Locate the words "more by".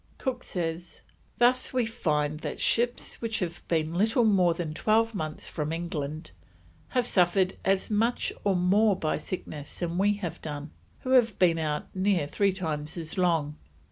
8.55-9.19